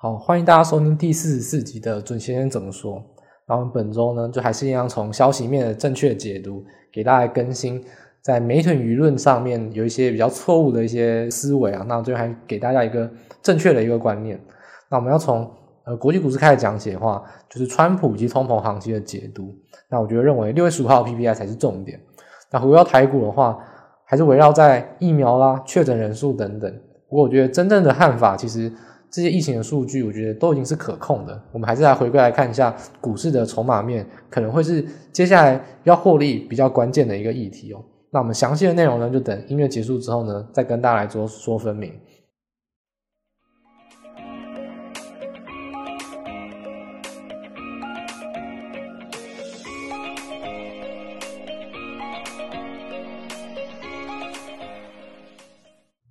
[0.00, 3.02] 好，欢迎大家收听第四十四集的准先生怎么说。
[3.46, 7.84] 然后本周呢，就还是一样从消息面的正确解读，给大家更新
[8.22, 11.84] 在媒体舆论上面有一些比较错误的一些思维啊。
[11.88, 13.10] 那最后还给大家一个
[13.42, 14.40] 正确的一个观念。
[14.88, 15.50] 那我们要从
[15.82, 19.52] 呃国际股市开始讲解的话，就是川普及通膨行情的解读。
[19.90, 22.00] 那我觉得认为六月十五号 PPI 才是重点。
[22.52, 23.58] 那回到台股的话，
[24.04, 26.72] 还是围绕在疫苗啦、确诊人数等等。
[27.08, 28.72] 不过我觉得真正的看法其实。
[29.10, 31.40] 这些疫情的数据，我觉得都已经是可控的。
[31.52, 37.82] 我们还是来回归来看一下股市的筹码面，可能会是接下来要获利比较关键的一个议题哦。
[38.10, 41.92] 那我们详细的内容呢，就等音乐结束之后呢，再跟大家来说说分明。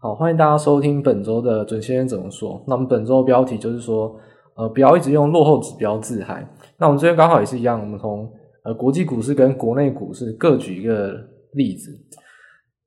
[0.08, 2.64] 好，欢迎大家收听本周的准先生怎么说。
[2.66, 4.16] 那我们本周的标题就是说，
[4.56, 6.48] 呃，不要一直用落后指标自嗨。
[6.78, 8.32] 那我们这边刚好也是一样，我们从
[8.64, 11.12] 呃国际股市跟国内股市各举一个
[11.52, 11.92] 例子。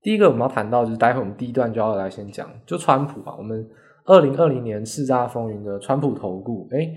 [0.01, 3.69] 第一个我们要谈到就是，待会我们第一段就要来先讲，就川普吧，我们
[4.07, 6.91] 二零二零年叱咤风云的川普投顾，诶，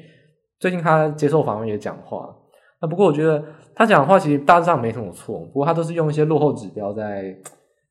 [0.58, 2.34] 最近他接受访问也讲话。
[2.82, 3.44] 那不过我觉得
[3.76, 7.36] 他讲的话其实大致上没什么错，不过他都是用一些落后指标在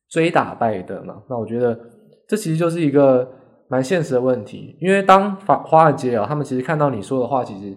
[0.09, 1.21] 追打败的嘛。
[1.29, 1.79] 那我觉得。
[2.27, 3.27] 这其实就是一个
[3.67, 7.75] 蛮现实的问题，因为当法华尔街啊，他们其实看到你说的话，其实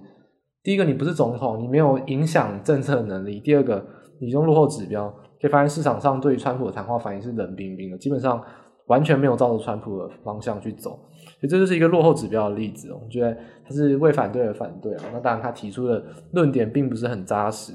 [0.63, 3.85] 第一个你不是总统，你没有影响政策能力；第二个，
[4.21, 5.09] 你用落后指标，
[5.41, 8.43] 可以发现市场上对于川普的谈话反应是冷冰冰的，基本上
[8.87, 10.91] 完全没有照着川普的方向去走。
[11.41, 13.01] 所以这就是一个落后指标的例子哦。
[13.03, 17.73] 我觉得他是为反对而反对啊，那当然他提出的论点并不是很扎实。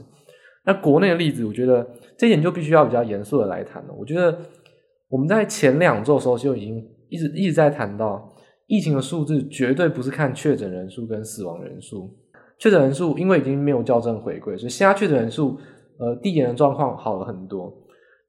[0.65, 1.85] 那国内的例子，我觉得
[2.17, 3.93] 这点就必须要比较严肃的来谈了。
[3.97, 4.37] 我觉得。
[5.11, 8.33] 我们在前两周的时候就已经一直一直在谈到
[8.67, 12.09] 疫情的数字绝对不是看确诊人数跟死亡人数，
[12.57, 15.59] 确诊人数因为已经没有校正回归，所以现在确诊人数
[15.99, 17.71] 呃递延的状况好了很多，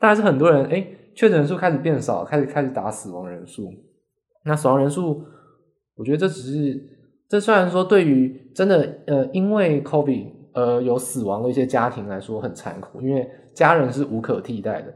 [0.01, 3.73] 但是很多人诶确诊人数开始变少，开始开始打死亡人数，
[4.45, 5.23] 那死亡人数
[5.95, 6.83] 我觉得这只是
[7.29, 14.93] 这虽然说对于真的呃因为 COVID 呃有死亡的一些家庭来说很残酷，因为家人是无可替代的。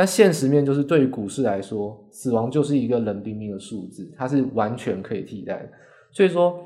[0.00, 5.70] 但现实面就是，对于股市来说，死亡就是一个冷冰冰的数字，它是完全可以替代。
[6.10, 6.58] 所以说，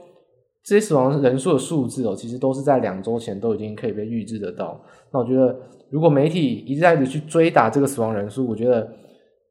[0.62, 4.80] 这些死亡人数的数字哦，其实都是在两周前都已经可以被预知得到。
[5.12, 5.58] 那我觉得，
[5.90, 8.88] 如果媒体一再的去追打这个死亡人数，我觉得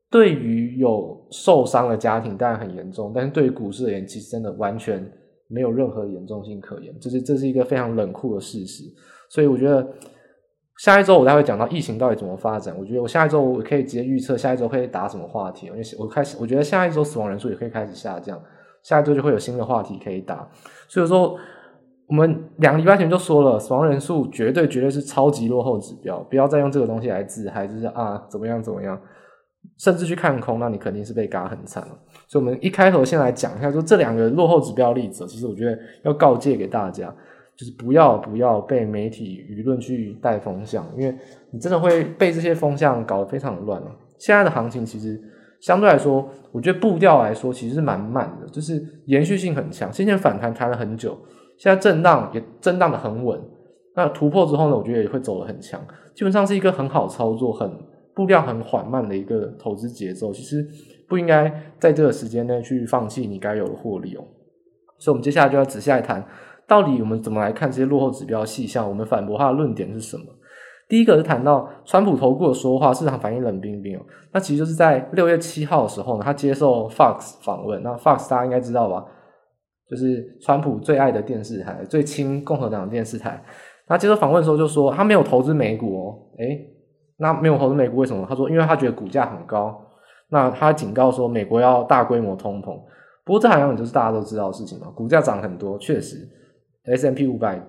[0.10, 5.06] 对于有受伤的家庭当然很严重，但是对于股市而言，其实真的完全
[5.50, 6.96] 没有任何严重性可言。
[7.02, 8.86] 这是这是一个非常冷酷的事实。
[9.30, 9.86] 所以我觉得。
[10.80, 12.76] 下一周我才会讲到疫情到底怎么发展。
[12.78, 18.42] 我觉得我下一周我可以直接预测下一周会打什么话题，因为我开始我觉得下一周死亡人数也可以开始下降，
[18.82, 20.50] 下一周就会有新的话题可以打。
[20.88, 21.38] 所以说，
[22.08, 29.00] 我们两个礼拜前就说了，死亡人数绝对绝对是超级落后指标，不要再用这个东西来自嗨，就是啊怎么样怎么样，
[29.78, 31.98] 甚至去看空，那你肯定是被嘎很惨了。
[32.28, 37.14] 所以，我们一开头先来讲一下，说这两个落后指标例子，其实我觉得要告诫给大家。
[37.56, 41.16] 就是不要不要被媒体舆论去带风向，因为
[41.52, 43.92] 你真的会被这些风向搞得非常乱了。
[44.18, 45.22] 现在的行情其实
[45.60, 49.92] 相对来说，我觉得步调来说其实是蛮慢的，就是延续性很强。
[49.94, 51.18] 先前反弹弹了很久，
[51.58, 53.40] 现在震荡也震荡的很稳。
[53.96, 55.80] 那突破之后呢，我觉得也会走得很强。
[56.16, 57.72] 基本上是一个很好操作、很
[58.16, 60.34] 步调很缓慢的一个投资节奏。
[60.34, 60.68] 其实
[61.08, 64.24] 不应该在这个时间内去放弃你该有的获利哦。
[64.98, 66.26] 所以，我们接下来就要仔细来谈。
[66.68, 68.88] 到底我们怎么来看这些落后指标细项？
[68.88, 70.26] 我们反驳他的论点是什么？
[70.90, 74.02] 第一个是谈到川普投顾的说话，市场反应冷冰冰哦。
[74.32, 77.82] 那其实就是在六月七号的时候呢，他接受 Fox 访问。
[77.82, 79.04] 那 Fox 大家应该知道吧？
[79.90, 83.44] 就是川普最爱的电视台，最亲共和党的电视台。
[83.88, 86.18] 他接受访问的时候就说，他没有投资美股哦。
[86.40, 86.60] 诶，
[87.18, 88.26] 那没有投资美股为什么？
[88.28, 89.80] 他说，因为他觉得股价很高。
[90.30, 92.78] 那他警告说，美国要大规模通膨。
[93.26, 96.18] 不过这好像也就是大家都知道的事情嘛，股价涨很多，确实。
[96.86, 97.62] S M P 五百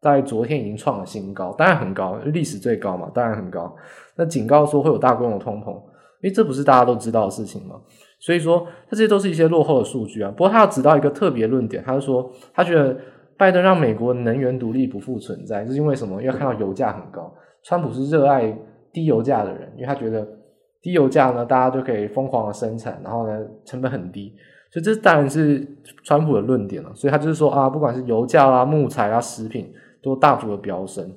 [0.00, 3.74] 在昨天已经创了新高，当然很高，历史最高嘛，当然很高。
[4.16, 7.80] 那警告说会有大规模通膨，因为这不是大家都知道的事情吗？
[8.20, 10.30] 所以说，这些都是一些落后的数据啊。
[10.30, 12.96] 不过他要指到一个特别论点，他就说他觉得
[13.36, 16.20] 拜登让美国能源独立不复存在，是因为什么？
[16.20, 17.32] 因为看到油价很高，
[17.62, 18.52] 川普是热爱
[18.92, 20.26] 低油价的人，因为他觉得
[20.82, 24.34] 低油价呢，大家就可以疯狂的生产，然后呢，成本很低。
[24.70, 25.66] 所以这当然是
[26.04, 29.72] 川普的论点了，所以他就是说啊，不管是油价啦、木材啊、食品，
[30.02, 31.10] 都大幅的飙升。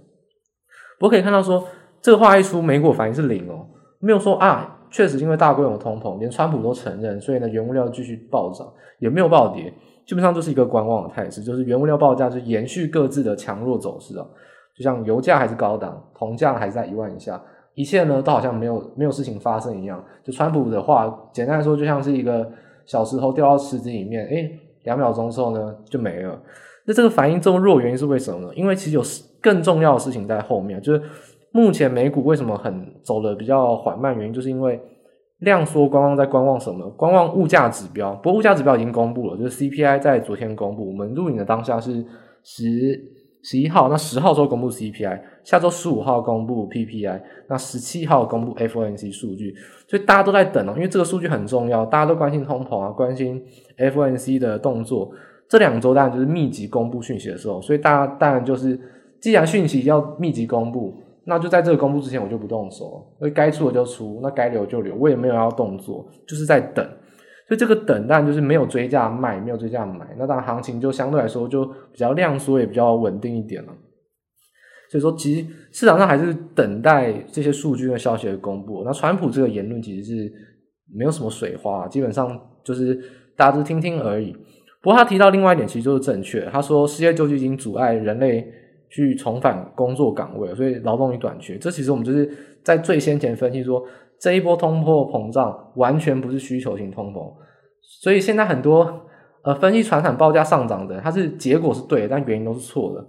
[0.99, 1.63] 我可以看到说，
[2.01, 3.67] 这个话一出，美股反应是零哦，
[3.99, 8.67] 没有说啊，确实因为大规模通膨，连川普都承认，所以呢，原物料继续暴涨，
[8.99, 9.73] 也没有暴跌。
[10.05, 14.25] 基本上就是一个观望的态势，就是原物料报价就延续各自的强弱走势啊。
[14.75, 17.41] 就像油价还是高档，铜价还是在一万以下，
[17.75, 20.03] 一切呢都好像没有没有事情发生一样。
[20.23, 22.49] 就川普的话，简单来说就像是一个
[22.85, 26.41] 小石头掉到池子里面，诶，两秒钟之后呢就没了。
[26.85, 28.53] 那这个反应这么弱，原因是为什么呢？
[28.55, 29.03] 因为其实有
[29.41, 31.01] 更重要的事情在后面，就是
[31.51, 34.79] 目前美股为什么很走的比较缓慢，原因就是因为
[35.39, 36.89] 量缩观望在观望什么？
[36.91, 38.13] 观望物价指标。
[38.15, 42.05] 不过物价指标已经公布了，就是 CPI 在昨天公布，我们录影的当下是
[42.43, 43.20] 十。
[43.43, 49.55] 十一号，那十号时候公布 CPI，下周十五号公布 PPI，那十七号公布 FOMC 数据，
[49.87, 53.43] 所以大家都在等哦，因为这个数据很重要，大家都关心通膨啊，关心
[53.77, 55.11] FOMC 的动作。
[55.49, 58.79] 这两周当然就是密集公布讯息的时候，所以大家当然就是，
[59.19, 60.93] 既然讯息要密集公布，
[61.25, 66.87] 那就在这个公布之前我就不动手，所以该出的就出，那该留就留，我也没有要动作，就是在等。
[67.51, 73.73] 所以这个等待就是没有追价卖，没有追价买，那当然行情就相对来说就比较量缩，也比较稳定一点了。
[74.89, 78.83] 所以说，其实市场上还是等待这些数据跟消息的公布。
[78.85, 80.31] 那川普这个言论其实是
[80.95, 82.95] 没有什么水花，基本上就是
[83.35, 84.31] 大家就听听而已。
[84.81, 86.45] 不过他提到另外一点，其实就是正确。
[86.53, 88.47] 他说，失业救济金阻碍人类
[88.89, 91.57] 去重返工作岗位，所以劳动力短缺。
[91.57, 92.31] 这其实我们就是
[92.63, 93.85] 在最先前分析说。
[94.21, 97.33] 这一波通货膨胀完全不是需求型通膨，
[97.81, 99.01] 所以现在很多
[99.43, 103.03] 呃分析传产报价上涨的，它是结果是对的，但原因都是错的。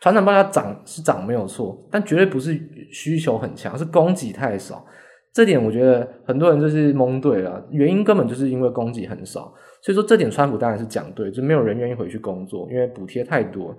[0.00, 2.60] 传产报价涨是涨没有错，但绝对不是
[2.90, 4.84] 需求很强，是供给太少。
[5.32, 9.42] 这点我觉得很多人就是蒙对了，原因根本就是因为供给很少。
[9.80, 13.72] 所以说这点川普当然是讲对，就没有人愿意回去工作，因为补贴太多。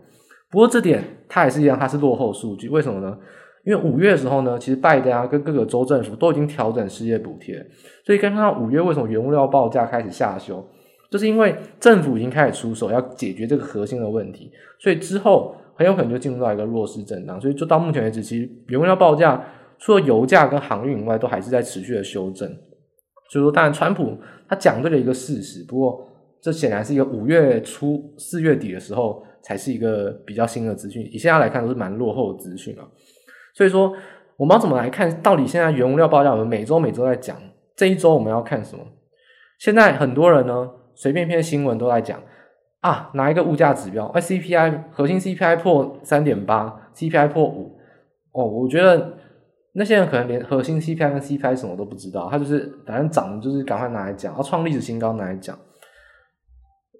[0.50, 3.18] 不过这点它也是一样，它是落后数据，为什么呢？
[3.66, 7.66] 因为五月的时候呢，其实拜登啊跟各个州政府都已经调整失业补贴，
[8.06, 10.66] 所以刚刚五月为什么原物料报价开始下修，
[11.10, 19.42] 就是因为政府已经开始出手要解决这个核心的问题，所以之后很有可能就进入到一个弱势震荡，所以就到目前为止，其实原物料报价
[19.80, 22.48] 除了油价跟航运以外，都还是在持续的修正。
[23.30, 24.18] 所以说，当然川普
[24.48, 26.06] 他讲对了一个事实，不过
[26.42, 32.86] 这显然是一个五月初四月底的时候才是一个比较新的资讯，以现在来看都是蛮落后的资讯啊。
[33.54, 33.96] 所以说，
[34.36, 35.22] 我们要怎么来看？
[35.22, 37.38] 到底现在原物料报价，我们每周每周在讲，
[37.76, 38.84] 这一周我们要看什么？
[39.60, 42.20] 现在很多人呢，随便篇新闻都在讲
[42.82, 44.08] 啊，哪一个物价指标？
[44.08, 47.80] 哎，CPI 核心 CPI 破三点八，CPI 破五。
[48.32, 49.14] 哦，我觉得
[49.74, 55.58] 那些人可能连核心 CPI 跟 CPI 什么都不知道，他就是反正涨，就是赶快拿来讲，要创历史新高拿来讲。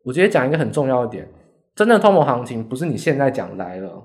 [0.06, 1.28] 我直接讲一个很重要的点，
[1.76, 4.04] 真正的通膨行情不是你现在讲来了。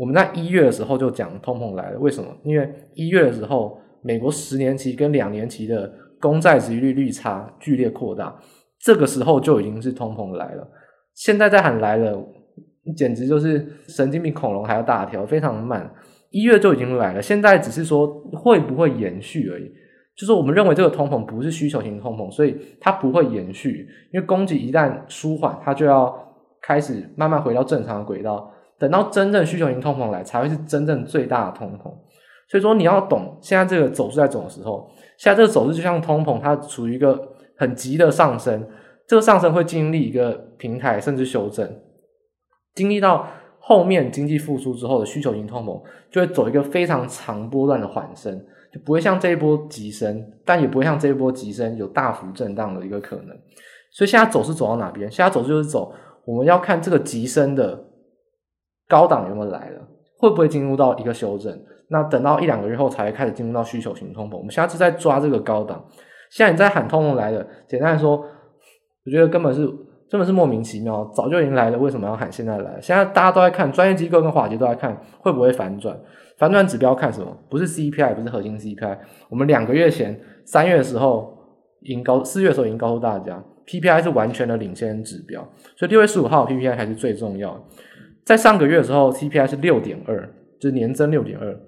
[0.00, 2.34] 我们在一月的时候就讲通膨来了，为什么？
[2.42, 8.34] 因为一月的时候，美国十年期跟两年期的公债殖利率差剧烈扩大，
[8.80, 10.66] 这个时候就已经是通膨来了。
[11.12, 12.18] 现在再喊来了，
[12.96, 15.92] 简直就是神经比恐龙还要大条，非常慢。
[16.30, 19.70] 一月就已经来了，现在只是说会不会延续而已。
[20.16, 26.16] 就是我们认为这个通膨不是需求型通膨，所以它不会延续，因为供给一旦舒缓，它就要
[26.62, 28.50] 开始慢慢回到正常的轨道。
[28.80, 31.92] 等到真正需求型通膨来，才会是真正最大的通膨。
[32.48, 38.66] 所以说，你要懂现在这个走势在走的时候，现在这个走势就像通膨，它处于一个很急的上升，
[39.06, 41.70] 这个上升会经历一个平台甚至修正，
[42.74, 43.26] 经历到
[43.58, 48.36] 后面经济复苏之后的需求型通膨，就会走一个非常长波段的缓升，
[48.72, 53.36] 就不会像这一波急升，但也不会像这一波急升有大幅震荡的一个可能。
[53.92, 55.08] 所以现在走势走到哪边？
[55.10, 55.92] 现在走势就是走，
[56.24, 57.84] 我们要看这个急升的。
[58.90, 59.80] 高档有没有来了？
[60.18, 61.56] 会不会进入到一个修正？
[61.88, 64.36] 那等到一两个月后才会开始进入到需求型通膨。
[64.36, 65.82] 我们现在是在抓这个高档。
[66.30, 68.16] 现在你在喊通膨来了，简单来说，
[69.06, 69.66] 我觉得根本是
[70.10, 72.78] 根本是莫名其妙，早就已经来了，为什么要喊现在来？
[72.80, 75.98] 现在大家都在看，专业机构跟华尔街都在看会不会反转。
[76.36, 77.36] 反转指标看什么？
[77.48, 78.98] 不是 CPI，不是核心 CPI。
[79.28, 81.36] 我们两个月前三月的时候
[81.80, 85.40] 已经告，四月的时候已经告诉大家，PPI 是完全的领先指标，
[85.76, 87.60] 所以六月十五号 PPI 才是最重要的。
[88.30, 90.24] 在上个月的时候，CPI 是六点二，
[90.60, 91.60] 就是年增六点二。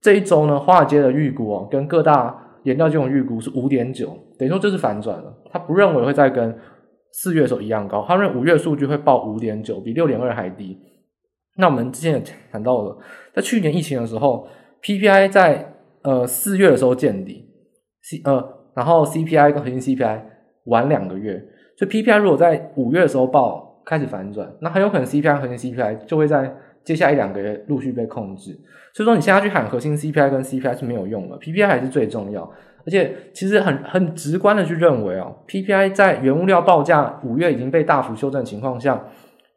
[0.00, 5.32] 这一周呢，华尔街的预估哦，跟各大研究机构预估是五点九，等于说这是反转了。
[5.52, 6.52] 他不认为会再跟
[7.12, 10.76] 四月的时候一样高，他认为五月数据会报五点九，比六点二还低。
[11.58, 12.98] 那我们之前也谈到了，
[13.32, 14.48] 在去年疫情的时候
[14.82, 17.48] ，PPI 在呃四月的时候见底
[18.02, 20.22] ，C 呃，然后 CPI 跟核心 CPI
[20.64, 21.40] 晚两个月，
[21.78, 23.63] 所以 PPI 如果在五月的时候报。
[23.84, 28.58] 开始反转，那很有可能 CPI 核心 CPI 就会在接下来一两个月陆续被控制。
[28.92, 32.48] 所以说，你现在去喊核心 CPI 跟 CPI 是没有用的，PPI 还是最重要。
[32.86, 39.02] 而且其实很很直观的去认为哦，PPI 在原物料报价五月已经被大幅修正的情况下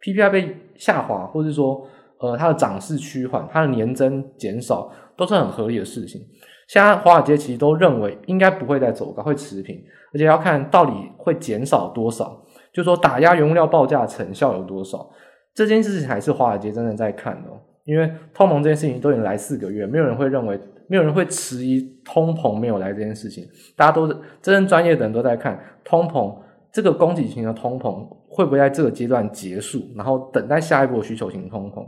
[0.01, 1.85] ，PPI 被下滑，或者说
[2.19, 6.21] 呃它的涨势趋缓，它的年增减少，都是很合理的事情。
[6.69, 9.77] 现在华尔街其实都认为应该不会再走高，会持平，
[10.13, 12.41] 而且要看到底会减少多少，
[12.77, 15.09] 就说打压原物料报价成效有多少，
[15.53, 17.59] 这件事情还是华尔街真正在看的哦。
[17.83, 20.57] 因为通膨这件事情都已经来四个月，没有人会认为。
[20.89, 26.33] 没有人会迟疑通膨没有来这件事情，大家都是真正专业的人都在看通膨
[26.71, 31.85] 这个供给型的通膨会不会在这个阶段结束，然后等待下一波需求型通膨。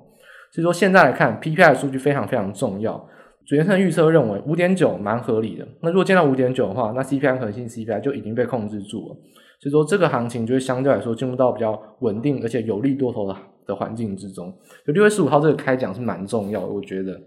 [0.51, 3.01] 所以说现在来看，PPI 的数据非常非常重要。
[3.47, 5.65] 主研生预测认为五点九蛮合理的。
[5.81, 9.15] 那如果见到五点九的话，那 CPI 核心 CPI 就已经被控制住了。
[9.59, 13.35] 所以说这个行情就会相对来说进入到比较稳定而且有利多头的
[13.67, 14.53] 的环境之中。
[14.85, 17.19] 就六月十五号这个开讲是蛮重要的，我觉得。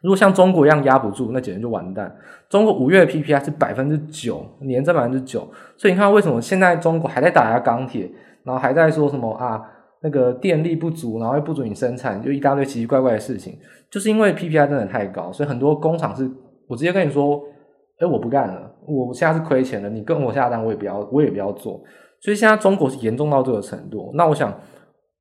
[0.00, 2.14] 如果像中国一样压不住，那简直就完蛋。
[2.48, 5.40] 中国五月的 PPI 是百分之九，年增百分之九，
[5.76, 8.08] 所以你看为什么现在中国还在打压钢铁，
[8.44, 9.60] 然后还在说什么啊
[10.02, 13.58] 那个电力不足，然后又不准你生产，就一大堆奇奇怪怪的事情，
[13.90, 16.30] 就是因为 PPI 真的太高，所以很多工厂是，
[16.68, 17.42] 我直接跟你说，
[18.00, 21.80] 哎，我不干了，我现在是亏钱的，你跟我下单我也不要，我也不要做。
[22.20, 24.52] 所以现在中国是严重到这个程度，那我想。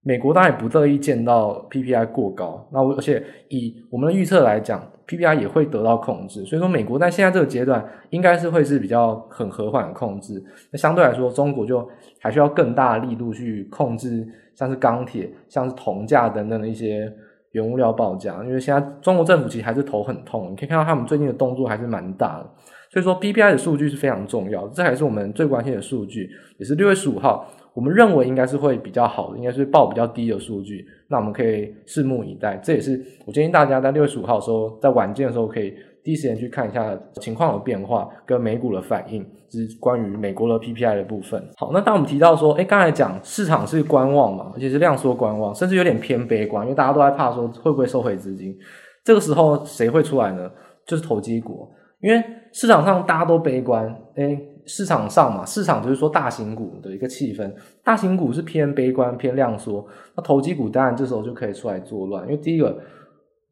[0.03, 6.45] 美国当然也不乐意见到 PPI 过高，那我而且以我们的预测来讲，PPI 也会得到控制。
[6.45, 10.41] 所以说，美国在现在这个阶段应该是会是比较很和缓的控制。
[10.71, 11.85] 那相对来说，中国就
[12.21, 17.11] 还需要更大力度去控制，像是钢铁、像是铜价等等的一些
[17.51, 18.41] 原物料报价。
[18.45, 22.49] 因为现在中国政府其实还是头很痛，你可以看到他们最近的动作还是蛮大的。
[22.89, 27.47] 所以说，PPI 的数据是非常重要，这还是我们最关心的数据，也是六月十五号。
[27.73, 32.57] 我们认为应该是会比较好的，应该是报比较低的数据，那我们可以拭目以待。
[32.63, 35.71] 这也是我建议大家在六月十五号的时候，在晚间的时候可以
[36.03, 41.39] 第一时间去看一下情况的变化跟美股的反应，就是关于美国的 PPI 的部分。
[41.55, 48.57] 好，那当我们提到说，哎，刚才讲市场是观望嘛，而且是量缩观望，甚至有点偏悲观，因为大家都在怕说会不会收回资金。
[49.03, 50.49] 这个时候谁会出来呢？
[50.87, 51.69] 就是投机股，
[52.01, 54.39] 因为市场上大家都悲观，哎。
[54.69, 57.49] 市场上嘛，市场就是说大型股的一个气氛，
[57.85, 62.77] 大型股是偏悲观、偏量缩，那投机股当然这时候就可以出来作乱，因为第一个，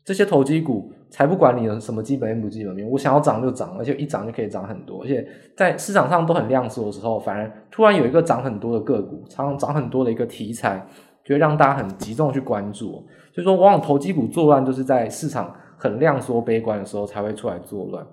[0.04, 5.26] 这些投机股才不管你的什么基本面不基本面，我想要涨就涨，而且一涨就可以涨很多，而且
[5.56, 10.86] 在市场上都很量缩的时候，反而突然有一个涨很多的个股，常常涨很多的一个题材，
[11.24, 12.92] 就会让大家很集中去关注，
[13.34, 18.06] 所以说往往投机股作乱，就是在市场很量缩、悲观的时候才会出来作乱。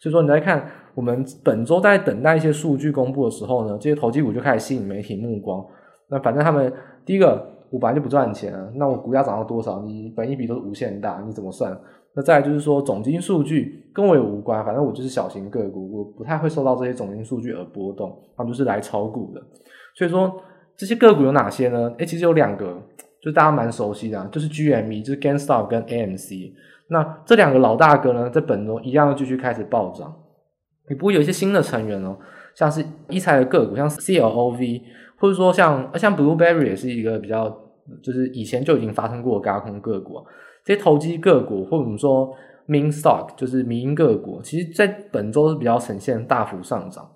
[0.00, 5.62] 所以说，你来看，我们本周在等待一些数据公布的时候呢，这些投机股就开始吸引媒体目光。
[6.08, 6.72] 那反正他们
[7.04, 11.78] 第一个，我本来就不赚钱啊，那我股价涨到多少，你本益比都是无限大，你怎么算？
[12.14, 19.40] 那再来就是说，总金数据跟我也无关，反正我就是小型个股，我不太会受到这些总金数据而波动，他们就是来炒股的。
[19.94, 20.34] 所以说，
[20.76, 21.92] 这些个股有哪些呢？
[21.98, 22.66] 诶，其实有两个，
[23.22, 26.52] 就是大家蛮熟悉的啊，就是 GME，就是 GameStop 跟 AMC。
[26.90, 30.12] 那这两个老大哥呢，在本周一样继续开始暴涨。
[30.88, 32.16] 也不会有一些新的成员哦，
[32.52, 34.82] 像是医材的个股，像 CLOV，
[35.20, 37.48] 或者说像像 Blueberry 也是一个比较，
[38.02, 40.14] 就是以前就已经发生过的高空个股。
[40.64, 42.34] 这些投机个股，或者我们说
[42.66, 47.08] Meme Stock，就是民营个股，其实在本周是比较呈现大幅上涨。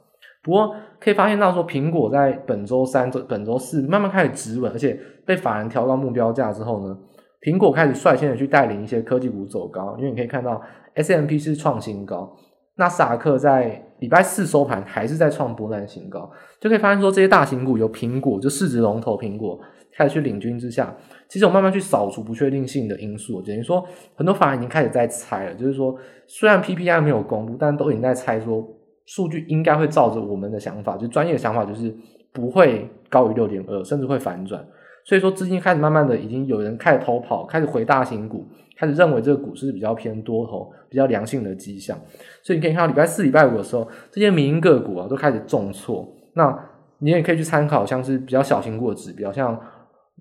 [0.45, 6.97] 不过可以发现到说，苹果在本周三、本周四慢慢开始止稳，而且被法人调高目标价之后呢，
[7.45, 10.59] 苹果开始率先的去带领一些科技股走高，因为你可以看到
[10.95, 12.35] S M P 是创新高，
[12.77, 19.61] 纳斯达克在礼拜四收盘还是在创波段新高，就可以发现说这些大型股由苹果就市值龙头苹果
[19.95, 20.97] 开始去领军之下，
[21.29, 25.95] 其实我慢慢去扫除不确定性的因素，等于说很多法人已经开始在猜了，就是说
[26.27, 28.67] 虽然 PPI 没有公布，但都已经在猜说
[29.05, 31.95] 数据应该会照着我们的想法，就专业的想法就是
[32.33, 34.67] 不会高于六点二，甚至会反转。
[35.05, 41.95] 所以说，资金开始慢慢的，已经有人开始偷跑，开始回大型股，开始认为这个股市比较偏多头，比较良性的迹象。
[42.43, 46.11] 所以你可以看到礼拜四、礼拜五的时候，这些民营个股啊都开始重挫。
[46.33, 46.59] 那
[47.01, 49.61] 你也可以去参考，像是比较小型股的指标，像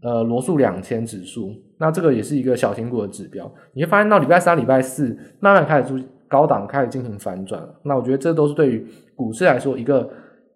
[0.02, 3.50] 呃罗素两千指数，那这个也是一个小型股的指标。
[3.72, 7.66] 你会发现到礼拜三、礼拜四慢慢开始出高档，开始进行反转。
[7.84, 8.86] 那我觉得这都是对于
[9.16, 10.10] 股市来说一个。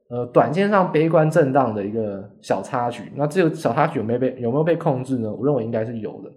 [0.10, 5.30] 呃，短线上悲观震荡的一个小插曲，那这个小插曲有没有被有没有被控制呢？
[5.34, 6.32] 我认为应该是有的。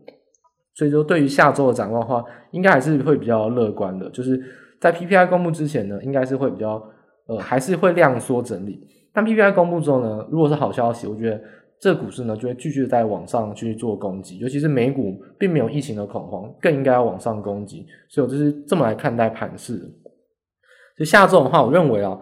[0.74, 4.08] 所以说，对于下周的展望的话，应该还是会比较乐观的。
[4.10, 4.40] 就是
[4.80, 6.82] 在 PPI 公布之前呢，应该是会比较
[7.26, 8.80] 呃，还是会量缩整理。
[9.12, 11.40] 但 PPI 公布之后呢，如果是好消息，我觉得
[11.78, 14.38] 这股市呢就会继续在往上去做攻击。
[14.38, 17.86] 尤其是美股并没有疫情的恐慌，更应该要往上攻击。
[18.08, 19.80] 所以我就是这么来看待盘势。
[20.96, 22.18] 就下周的话，我认为啊，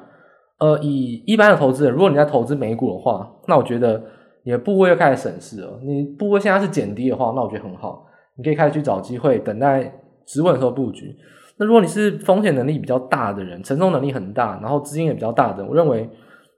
[0.59, 4.03] 呃，以一般的投资人，如果你在投资美股的话，那我觉得
[4.43, 5.79] 你的部位又开始审视了。
[5.85, 9.93] 你部位现在是减低的话，那我觉得很好，你可以开始去找机会，等待
[10.27, 11.15] 止稳的时候布局。
[11.57, 16.09] 那如果你是风险能力比较大的人，承受能力很大，然后资金也比较大的，我认为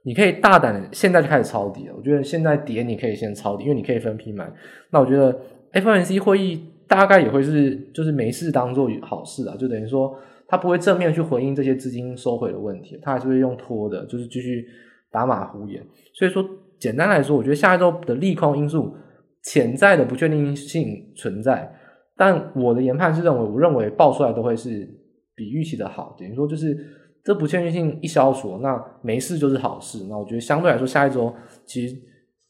[0.03, 1.93] 你可以大胆现在就开始抄底了。
[1.95, 4.51] 我觉得现在跌你可以先抄底，因为你可以分批买。
[4.89, 5.35] 那我觉得
[5.73, 10.15] FOMC 会议大概也会是就是没事当做好事啊，就等于说
[10.51, 14.67] 他不会正面去回应这些资金收回的问题，他还是会用拖的，就是继续
[15.09, 15.81] 打马虎眼。
[16.13, 16.45] 所以说，
[16.77, 18.93] 简单来说，我觉得下一周的利空因素
[19.43, 21.73] 潜在的不确定性存在。
[22.17, 24.85] 但我的研判是认为，我认为爆出来都会是
[25.33, 26.77] 比预期的好，等于说就是
[27.23, 30.05] 这不确定性一消除，那没事就是好事。
[30.09, 31.33] 那我觉得相对来说，下一周
[31.65, 31.95] 其实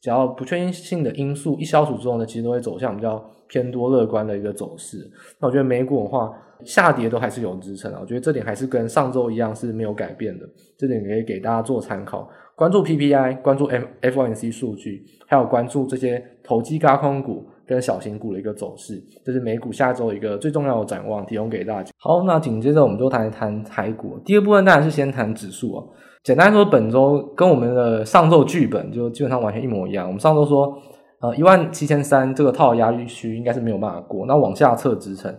[0.02, 4.98] 只要不确定性的因素一消除之后呢，其实都会走向比较偏多乐观的一个走势。
[5.40, 6.34] 那我觉得美股的话，
[6.66, 12.28] 下跌都还是有支撑啊，我觉得这点还是跟上周一样是没有改变的，这点可以给大家做参考。
[12.56, 13.70] 关注 PPI，关注
[14.02, 17.48] FOMC 数据，还有关注这些投机高空股。
[17.64, 21.90] 跟小型股的一个走势，这是美股下周一个最重要的展望，提供给大家。
[21.96, 24.20] 好，那紧接着我们就谈一谈台股。
[24.26, 25.88] 第二部分当然是先谈指数哦。
[26.24, 30.06] 简单说，本周跟我们的上周剧本就基本上完全一模一样。
[30.08, 30.78] 我们上周说，
[31.20, 35.36] 呃，一万七千三这个套压力区应该是没有办法过，那往下测支撑。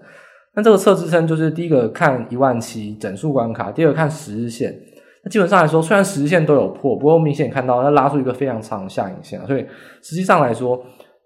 [0.54, 4.74] 那这个测支撑就是第一个看一万七整数关卡，第二个看十日线。
[5.24, 9.64] 那基本上来说，虽然十日线都有破，不过明显看到它拉出一个非常长的下影线，所以
[10.02, 10.80] 实际上来说。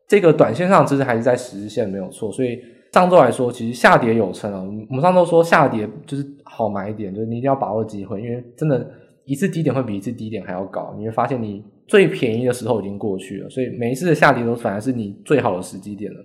[0.09, 2.61] 这个短线上其实还是在十日线没有错，所以
[2.93, 4.61] 上周来说其实下跌有撑啊。
[4.89, 8.89] 我们上周说下跌就是好买一点，就是你一定要把握机会，因为真的，
[9.27, 10.95] 一次低点会比一次低点还要高。
[10.99, 16.19] 你会发现你最便宜的时候已经过去了，所以每一次的下跌都反而是你最好的时机点了。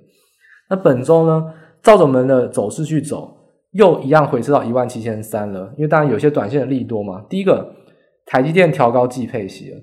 [0.70, 1.54] 那本周呢，
[1.84, 3.36] 照着我们的走势去走，
[3.72, 5.74] 又一样回撤到一万七千三了。
[5.78, 7.26] 因为当然有些短线的利多嘛。
[7.30, 7.76] 第一个，
[8.26, 9.78] 台积电调高季配息了。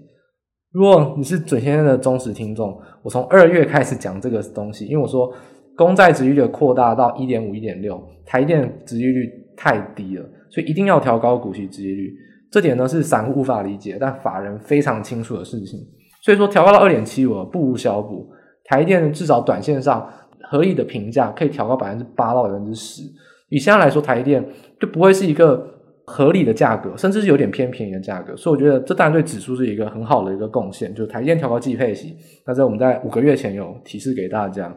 [0.73, 5.33] 如果你是准先生的忠实听众，我从二月开始讲这个东西，因为我说
[5.77, 12.13] 公债殖利率扩大到一点五、一点六，台电殖利率太低了，所以一定要调高股息殖利率。
[12.50, 15.78] 这点呢是散户无法理解，但法人非常清楚的事情。
[16.23, 18.28] 所以说调高到二点七五，不无小补。
[18.65, 20.08] 台电至少短线上
[20.50, 23.02] 合理的评价可以调高百分之八到百分之十。
[23.49, 24.45] 以现在来说，台电
[24.80, 25.75] 就不会是一个。
[26.11, 30.91] 合理的价格，甚至是有点偏便宜的价格，所以我觉得这当然对指数是一个很好的一个贡献。
[30.95, 34.75] 就是台电调高季配息，那在我们在五个月前有提示给大家。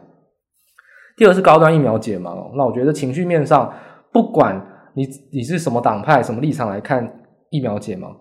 [1.16, 3.72] 第二是高端疫苗解盲，那我觉得情绪面上，
[4.12, 7.10] 不管你你是什么党派、什么立场来看
[7.52, 8.12] 疫苗解盲，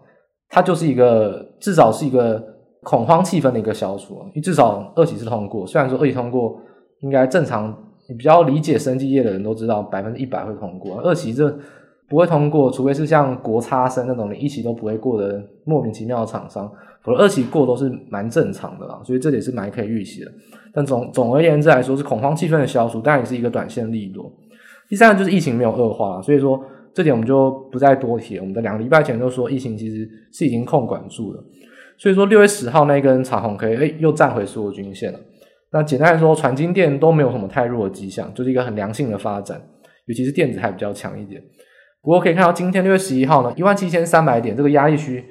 [0.50, 2.40] 它就是一个至少是一个
[2.84, 4.14] 恐慌气氛的一个消除。
[4.28, 6.56] 因为至少二期是通过，虽然说二期通过
[7.02, 7.76] 应该正常，
[8.08, 11.58] 你比较理解生技业的人都知道百分之一百会通过，二期这。
[12.10, 16.70] 不会通过，除非是像国差生那种连一期都不会过的莫名其妙的厂商，
[17.04, 19.00] 否则二期过都是蛮正常的啦。
[19.06, 20.30] 所以这里是蛮可以预期的。
[20.74, 24.30] 但总总而言之来说，是恐慌气氛的消除，当然也是一个短线利多。
[24.90, 26.62] 第三个就是疫情没有恶化，所以说
[26.94, 28.40] 这点我们就不再多提。
[28.40, 31.44] 我们在两个礼拜前就说疫情其实是已经控管住了，
[31.98, 35.20] 所以说六月十号那一根长红 K，哎，又站回所有均线了。
[35.72, 39.62] 那简单来说，传晶电都没有什么太弱的迹象，就是一个很良性的发展，
[40.06, 41.42] 尤其是电子还比较强一点。
[42.02, 45.24] 不过可以看到，今天六月十一号呢，一万七千三百点这个压力区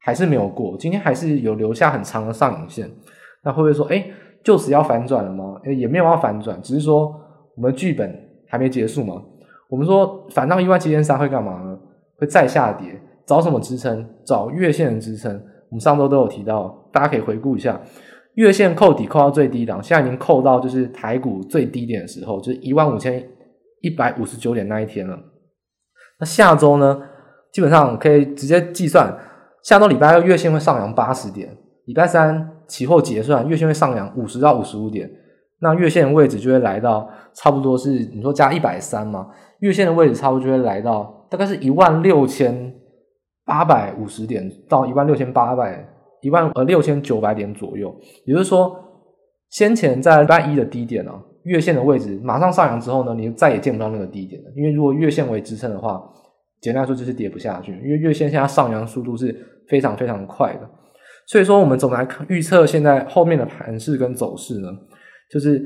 [0.00, 2.88] 还是没有过，今天还是有留下很长的上影线。
[3.42, 4.04] 那会不会说，哎，
[4.44, 5.60] 就此要反转了吗？
[5.64, 7.12] 诶，也没有要反转，只是说
[7.56, 8.14] 我们剧本
[8.46, 9.20] 还没结束吗。
[9.68, 11.78] 我们说反到一万七千三会干嘛呢？
[12.18, 14.04] 会再下跌，找什么支撑？
[14.24, 15.32] 找月线的支撑。
[15.70, 17.78] 我们上周都有提到，大家可以回顾一下，
[18.34, 23.22] 月线扣底扣到最低档，现在已经扣到就是台股最低点的时候，就是一万五千
[23.82, 25.18] 一百五十九点那一天了。
[26.18, 27.00] 那下周呢，
[27.52, 29.14] 基本上可以直接计算，
[29.62, 31.54] 下周礼拜二月线会上扬八十点，
[31.84, 35.08] 礼拜三期货结算月线会上扬五十到五十五点，
[35.60, 39.28] 那月线的位置就会来到差不多是你说加一百三嘛，
[39.60, 42.74] 月线的位置差不多就会来到大概是一万六千
[43.44, 45.86] 八百五十点到一万六千八百
[46.20, 47.94] 一万呃六千九百点左右，
[48.24, 48.76] 也就是说，
[49.50, 51.22] 先前在万一的低点呢、啊。
[51.44, 54.50] 月线的位置马上上扬之后呢，你就再也见不到那个低点了。
[54.54, 56.02] 因为如果月线为支撑的话，
[56.60, 57.72] 简单来说就是跌不下去。
[57.72, 59.34] 因为月线现在上扬速度是
[59.68, 60.68] 非常非常快的，
[61.26, 64.68] 所以说我们怎么来预测现在后面的盘势跟走势呢？
[65.30, 65.62] 就是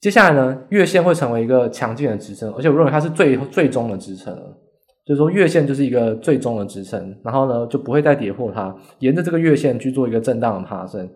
[0.00, 4.58] 接下来呢，月线会成为一个强劲的支撑，而且我认为它是最最终的支撑了。
[5.06, 11.08] 所以说月线就是一个最终的支撑，然后呢就不会再跌破它，沿着这个月线去做一个震荡的爬升。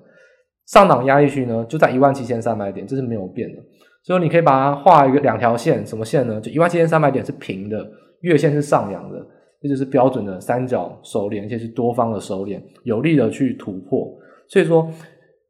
[0.67, 3.59] 上档压力区呢就在一万七千三百点，这是没有变的。
[4.05, 6.41] 所以你可以把它画一个两条线，什么线呢？
[6.41, 7.87] 就一万七千三百点是平的，
[8.23, 9.19] 月线是上扬的，
[9.61, 14.13] 这就是标准的三角收敛，而且是多方的收敛，有力的去突破。
[14.49, 14.91] 所以说，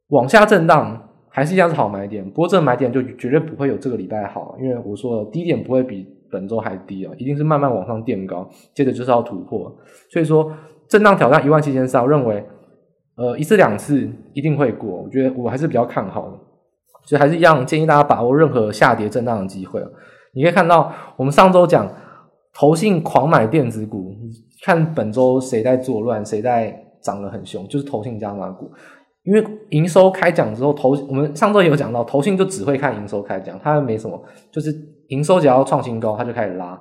[0.09, 1.01] 往下震荡
[1.35, 9.75] 还是一样是好买点，不过这个买点就绝对不会有这个礼拜好，因为我说了低点不会比本周还低啊，一定是慢慢往上垫高，接着就是要突破。
[10.11, 10.51] 所以说，
[10.87, 12.45] 震荡挑战一万七千三，我认为
[13.15, 16.37] 呃一次两次一定会过，我觉得我还是比较看好的，
[17.05, 19.83] 所以还是一样建议大家把握任何下跌震荡的机会。
[20.33, 21.91] 你可以看到，我们上周讲。
[22.55, 24.15] 投信狂买电子股，
[24.63, 28.71] 看本周谁在作乱，谁在涨得很凶，就是投信加码股。
[29.23, 34.73] 因为营收开奖之后，投我们上周有讲到，投信就只会看营收开奖，他没什么，就是
[35.07, 36.79] 营收只要创新高，他就开始拉，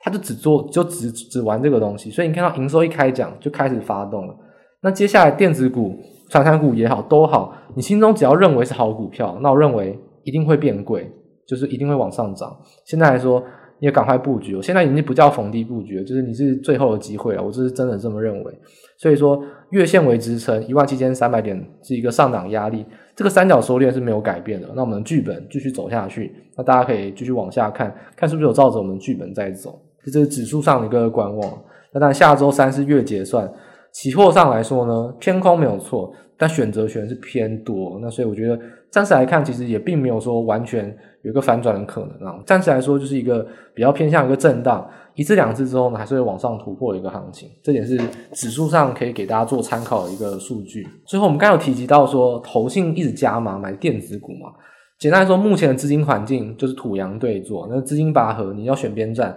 [0.00, 2.10] 他就只做就只只玩这个东西。
[2.10, 4.36] 所以你看到营收一开奖就开始发动了。
[4.82, 5.96] 那接下来电子股、
[6.28, 11.10] 传产股也好都好，你心中只要认为是好股票，那我认为一定会变贵，
[11.46, 12.56] 就是一定会往上涨。
[12.84, 13.42] 现在来说。
[13.80, 17.40] 你也赶快布局，我现在已经不叫逢低布局，就是你是最后的机会了。
[17.44, 18.52] 我这是真的这么认为。
[18.98, 22.84] 所以说，月线为支撑，一万七千三百点是一个上涨压力，
[23.14, 24.68] 这个三角收敛是没有改变的。
[24.74, 29.80] 那我们的剧本继续走下去，那大家可以继续往下看，看是不是有照着我们剧本在走。
[30.04, 31.62] 这是指数上的一个观望。
[31.92, 33.48] 那但下周三是月结算，
[33.92, 37.98] 期货上来说呢，偏空没有错，但选择权是偏多。
[38.00, 38.58] 那所以我觉得
[38.90, 40.96] 暂时来看，其实也并没有说完全。
[41.22, 47.98] 有一个反转的可能啊，暂时来说就是一个比较偏向一个震荡，一次两次之后呢，还是会往上突破一个行情，这点是
[48.32, 50.86] 指数上可以给大家做参考的一个数据。
[51.08, 54.52] 最后我们刚有提及到说，投信一直加码买电子股嘛，
[55.00, 59.36] 简单来说，目前的资金环境就是土洋对坐，那资金拔河，你要选边站。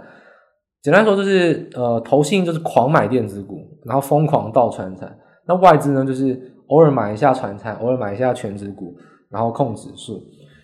[0.83, 5.11] 简单说就是，呃，投信就是狂买电子股，然后疯狂倒传产，
[5.47, 6.39] 那外资呢就是
[6.71, 8.95] 偶尔买一下传产，偶尔买一下权值股，
[9.29, 10.19] 然后控指数。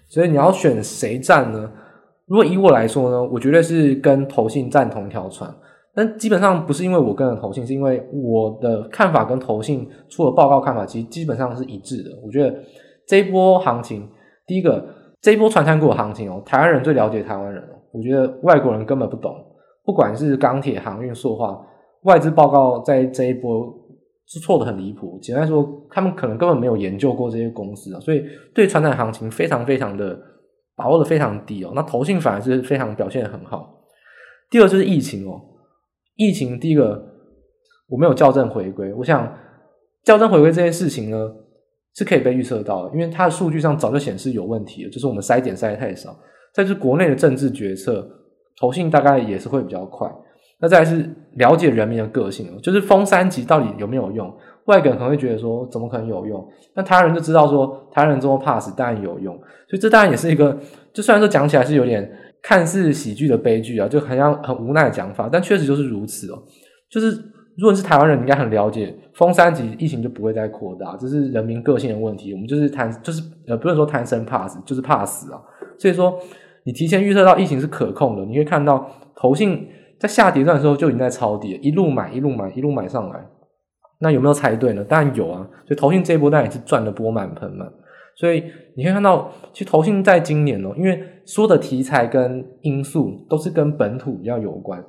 [0.08, 1.70] 所以你要选谁站呢？
[2.26, 5.54] 如果以我来说呢，我绝对是跟投信站同一条船。
[5.94, 12.12] 但基本上不是因为我跟了投信，是因为我的看法跟投信出的报告看法其实基本上是一致的。
[12.24, 12.56] 我觉得
[13.08, 14.08] 这一波行情，
[14.46, 14.86] 第一个
[15.22, 17.76] 这一波传产股的行情哦，台湾人最了解台湾人哦。
[17.92, 19.34] 我觉得外国人根本不懂，
[19.84, 21.60] 不管是钢铁、航运、塑化，
[22.04, 23.74] 外资报告在这一波
[24.28, 30.20] 是错的很离谱，简单说，他们可能根本没有研究过这些公司啊，所以对传产行情非常非常的
[30.76, 31.72] 把握的非常低哦。
[31.74, 33.86] 那投信反而是非常表现的很好。
[34.50, 35.42] 第二就是疫情哦，
[36.16, 37.02] 疫情第一个
[37.88, 39.34] 我没有校正回归，我想
[40.04, 41.18] 校正回归这件事情呢
[41.96, 46.14] 是可以被预测到的，因为它的数据上早就显示有问题了，就是我们筛检筛的太少。
[46.54, 48.06] 再就是国内的政治决策，
[48.60, 50.10] 投信大概也是会比较快。
[50.60, 54.36] 那再来是了解人民的个性，就是封三级到底有没有用？
[54.66, 56.46] 外国人可能会觉得说，怎么可能有用？
[56.76, 59.34] 那台湾人就知道说，台湾人这么怕死，当然有用。
[59.70, 60.58] 所以这当然也是一个，
[60.92, 66.44] 就虽然说讲起来是有点看似喜剧的悲剧啊，就好像很无奈的讲法，但确实就是如此哦。
[66.90, 67.12] 就是
[67.58, 72.34] 如果是台湾人，你应该很了解，封三级疫情就不会再扩大，这是人民个性的问题。
[72.34, 75.40] 我们就是贪，就是呃，不能说贪生怕死，就是怕死啊。
[75.78, 76.20] 所以说，
[76.66, 79.68] 你提前预测到疫情是可控的，你可以看到投信。
[80.00, 83.20] 在下跌段的时候就已经在抄底了，一路买一路买一路买上来，
[84.00, 84.84] 那有没有猜对呢？
[84.84, 87.68] 当然有啊，所以投信这一波当然也是赚的钵满盆满。
[88.16, 88.44] 所以
[88.76, 94.84] 你可以看到，其实投信在今年哦，因为说的题材跟因素都是跟本土比较有关，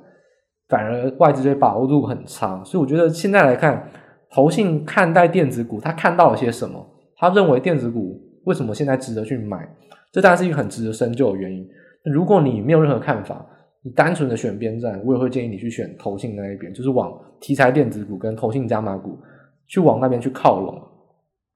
[0.67, 2.63] 反而外资对把握度很差。
[2.63, 3.87] 所以我觉得现在来看，
[4.31, 6.83] 投信看待电子股，他看到了些什么？
[7.17, 9.57] 他认为电子股为什么现在值得去买？
[10.11, 11.67] 这当然是一个很值得深究的原因。
[12.05, 13.45] 如果你没有任何看法，
[13.81, 19.17] 你单纯的选边站，我也会建议你去选投信那一边，就是往题材电子股跟投信加码股
[19.67, 20.77] 去往那边去靠拢。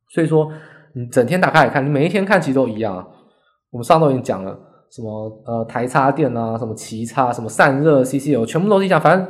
[0.09, 0.49] 所以说，
[0.93, 3.05] 你整天打开来看，你每一天看其实都一样啊。
[3.71, 4.57] 我们上周已经讲了，
[4.89, 9.01] 什么呃台插电啊，什么奇差，什么散热、C C O，全部都是一样。
[9.01, 9.27] 反正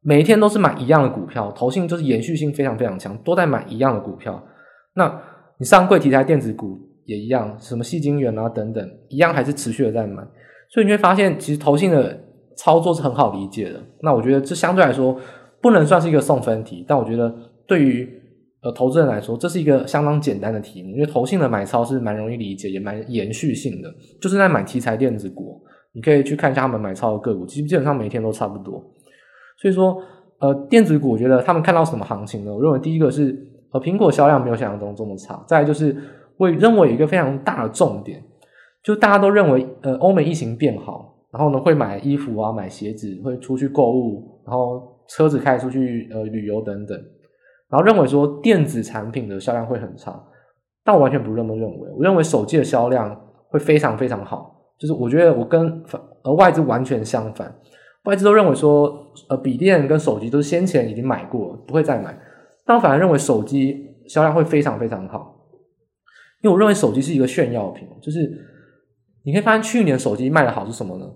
[0.00, 4.42] 每一天都是买一样的股票，投信就是延续性非常非常强，都在买一样的股票。
[4.94, 5.20] 那
[5.58, 10.22] 你上柜题材电子股也一样，什么矽晶圆啊等等，一样还是持续的在买。
[10.72, 12.18] 所以你会发现，其实投信的
[12.56, 13.78] 操作是很好理解的。
[14.00, 15.14] 那我觉得这相对来说
[15.60, 17.32] 不能算是一个送分题，但我觉得
[17.66, 18.08] 对于
[18.62, 20.94] 呃投资人来说，这是一个相当简单的题目。
[20.94, 25.62] 因为投信的买超是蛮容易理解，也蛮延续性的，就是在买题材电子股。
[25.94, 28.82] 你可以去看一下他们买超的个股，其实基本上每天都差不多。
[29.60, 30.02] 所以说，
[30.38, 32.54] 呃，电子股我觉得他们看到什么行情呢？
[32.54, 33.38] 我认为第一个是
[33.72, 35.94] 呃苹果销量没有想象中这么差，再就是
[36.38, 38.22] 我认为一个非常大的重点。
[38.82, 46.98] 就大家都认为，呃，欧美疫情变好，然后呢，会买衣服啊，买鞋子，会出去购物，然后车子开出去，呃，旅游等等，
[47.68, 50.20] 然后认为说电子产品的销量会很差，
[50.84, 53.14] 但我完全不这么认为，我认为手机的销量
[53.48, 55.82] 会非常非常好，就是我觉得我跟
[56.22, 57.54] 呃外资完全相反，
[58.04, 58.92] 外资都认为说，
[59.28, 62.18] 呃，笔电跟手机都是先前已经买过，不会再买。
[62.66, 65.36] 但我反而认为手机销量会非常非常好，
[66.42, 68.32] 因为我认为手机是一个炫耀品，就是
[69.24, 71.06] 你可以发现去年手机卖的好是什么呢？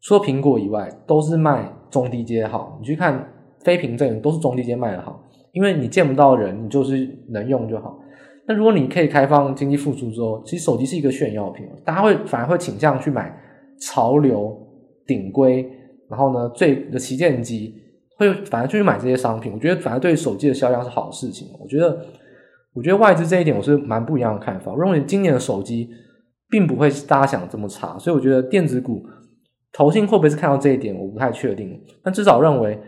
[0.00, 2.78] 除了苹果以外，都是卖中低阶好。
[2.80, 3.28] 你去看
[3.64, 7.98] 非苹阵都是中低阶卖的好，因为你见不到人，你就是能用就好。
[8.46, 13.36] 那如果你可以开放经济复苏之后，其实手机是一个炫耀品，大家会反而会倾向去买
[13.80, 14.56] 潮流
[15.06, 15.68] 顶规。
[16.08, 17.74] 然后呢，最的旗舰机
[18.16, 21.48] 会反而就去买这些商品，我觉得反而对手机的销量是好事情。
[21.60, 22.06] 我觉得，
[22.72, 24.72] 我觉得外资这一点我是蛮不一样的看法。
[24.72, 25.90] 我认为今年的手机
[26.50, 29.04] 并不会是大家想的这么差，所以我觉得电子股
[29.72, 31.80] 投信会不会是看到这一点，我不太确定。
[32.02, 32.78] 但至少认为，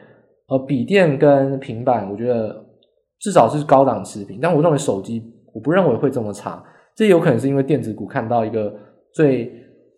[0.48, 2.64] 呃，笔电跟平板，我觉得
[3.20, 4.38] 至少是高档持平。
[4.40, 6.62] 但我认为手机，我不认为会这么差。
[6.94, 8.74] 这有可能是因为电子股看到一个
[9.12, 9.52] 最。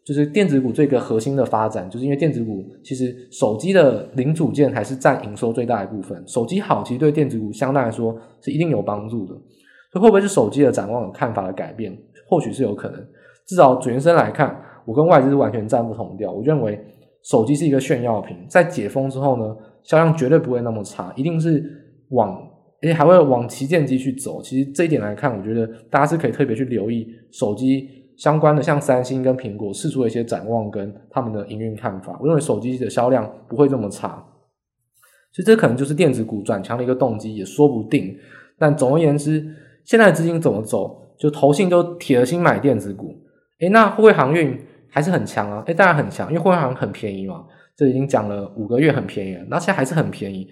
[0.04, 6.20] 就是电子股这个核心的发展，就是因为电子股其实手机的零组件还是占营收最大的部分。
[6.26, 9.32] 手机好，其实对电子股相对来说是一定有帮助的。
[9.92, 11.96] 所以会不会是手机的展望看法的改变？
[12.28, 13.00] 或许是有可能。
[13.46, 16.30] 至少准生来看，我跟外资是完全站不同调。
[16.30, 16.78] 我认为
[17.22, 21.62] 手机是一个炫耀品，在解封之后呢，销量绝对不会那么差，一定是
[22.10, 22.36] 往，
[22.80, 24.42] 而且还会往旗舰机去走。
[24.42, 27.88] 其实这一点来看，我觉得大家是可以特别去留意手机。
[28.18, 34.22] 相关的像三星跟苹果释出的一些展望跟他们的营运看法，我认为手机的销量不会这么差，
[35.32, 38.14] 所以这可能就是电子股转强的一个动机，也说不定。
[38.58, 39.44] 但总而言之，
[39.84, 41.14] 现在资金怎么走？
[41.18, 43.16] 就投信都铁了心买电子股，
[43.62, 47.44] 诶，那货柜航运还是很强啊，诶，当然很强，因为货柜航运很便宜嘛，
[47.74, 50.46] 这已经讲了五个月很便宜了，那现在还是很便宜，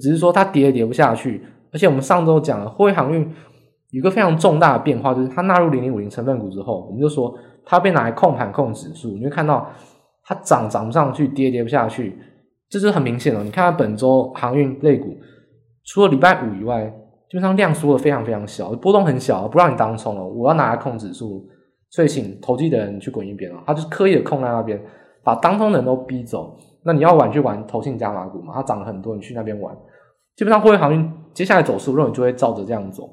[0.00, 1.42] 只是说它跌也跌不下去，
[1.72, 3.28] 而且我们上周讲了货柜航运。
[3.92, 9.68] 有一个非常重大的变化，就是它纳入零零五零成分股之后，我们就说它被拿来控盘控指数，你会看到
[10.22, 12.16] 它涨涨不上去，跌跌不下去，
[12.68, 13.42] 这是很明显的。
[13.42, 15.16] 你看它本周航运类股，
[15.86, 16.84] 除了礼拜五以外，
[17.28, 20.24] 基本上量缩的非常非常小，波动很小，不让你当冲了。
[20.24, 21.44] 我要拿来控指数，
[21.90, 23.62] 所以请投机的人去滚一边了。
[23.66, 24.80] 他就是刻意的控在那边，
[25.22, 26.56] 把当中的人都逼走。
[26.82, 29.76] 那你要玩就玩投信加码股嘛，它涨了很多，你去那边玩。
[30.34, 33.10] 基本上货柜航运接下来走势，我认为就会照着这样走。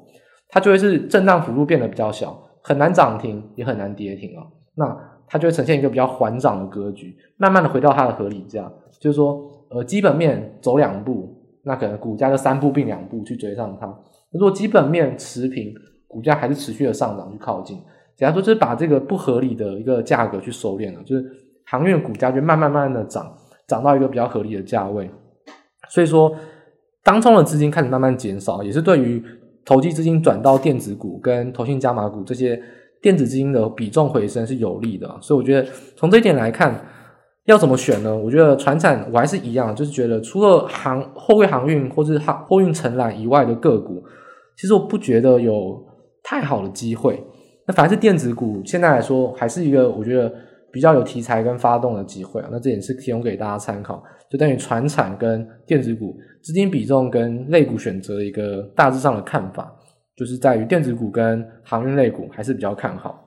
[0.48, 4.46] 它就会是震荡幅度变得比较小，很难涨停，也很难跌停啊。
[4.74, 8.72] 那它就会呈现一个比较缓涨的格局，慢慢的回到它的合理价。
[8.98, 9.38] 就是说，
[9.68, 13.86] 呃，基本面走两步，那可能股价就三步并两步去追上它。
[14.30, 15.74] 如果基本面持平，
[16.06, 17.78] 股价还是持续的上涨去靠近。
[18.18, 21.24] 假如说，就是把这个不合理的一个价格去收敛了，就是
[21.64, 23.32] 航运股价就慢慢慢慢的涨，
[23.66, 25.10] 涨到一个比较合理的价位。
[25.88, 26.34] 所以说，
[27.02, 29.22] 当冲的资金开始慢慢减少，也是对于。
[29.64, 32.58] 投机资金转到电子股跟投信加码股，这些
[33.02, 36.74] 电子资金的比重回升是有利的，所以我觉得从这一点来看，
[37.44, 38.16] 要怎么选呢？
[38.16, 44.02] 我觉得船产我还是一样，就是觉得除了航货柜航运或是航货运承揽以外的个股，
[44.56, 45.84] 其实我不觉得有
[46.22, 47.22] 太好的机会。
[47.68, 50.32] 那反而是电子股现在来说，还是一个我觉得
[50.72, 52.48] 比较有题材跟发动的机会啊。
[52.50, 56.16] 那这也是提供给大家参考，就等于船产跟电子股。
[56.42, 59.70] 资金比重跟类股选择的一个大致上的看法，
[60.16, 63.22] 就是在于电子股跟航运类股还是比较看好。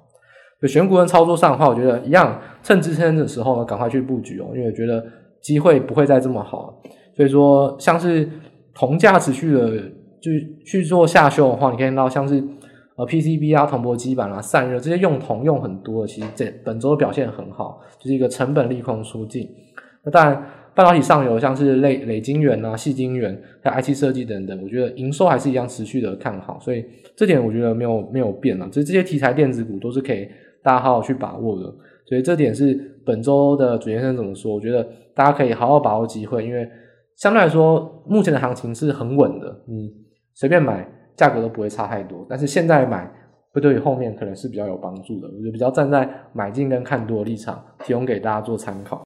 [0.62, 5.04] 就选股跟操作上的话，我觉得一样，趁支撑的时候呢，赶快去布局哦，因为我觉得
[5.42, 6.82] 机会不会再这么好。
[7.16, 8.28] 所以说，像是
[8.74, 9.78] 铜价持续的
[10.22, 10.32] 就
[10.66, 12.42] 去做下修的话，你可以看到像是
[12.96, 19.50] 呃 PCB 啊、铜箔基板啊、散热这些用铜用很多的，其实这本周表现很好，就是一个成本利空出尽。
[20.04, 20.44] 那当然。
[20.74, 26.82] 半导体上游像是磊磊晶圆啊、细晶圆、还有 IC 设计等等，我觉得营收还是一样持续的看好，所以
[27.14, 28.70] 这点我觉得没有没有变啊。
[28.72, 30.26] 所以这些题材电子股都是可以
[30.64, 31.64] 大家好好去把握的，
[32.06, 32.74] 所以这点是
[33.06, 34.56] 本周的主先生怎么说？
[34.56, 34.82] 我觉得
[35.14, 36.66] 大家可以好好把握机会，因为
[37.18, 39.94] 相对来说目前的行情是很稳的，你
[40.36, 42.26] 随便买价格都不会差太多。
[42.30, 43.10] 但是现在买
[43.52, 49.04] 会对于后面可能是比较有帮助的，我觉得比较站在买进跟看多的立场，提供给大家做参考。